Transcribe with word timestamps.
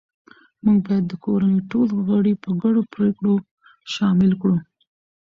موږ 0.63 0.77
باید 0.85 1.05
د 1.07 1.13
کورنۍ 1.25 1.59
ټول 1.71 1.87
غړي 2.07 2.33
په 2.43 2.49
ګډو 2.61 2.81
پریکړو 2.93 3.33
شامل 3.93 4.31
کړو 4.41 4.57